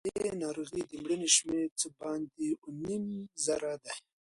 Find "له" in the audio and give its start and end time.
0.05-0.11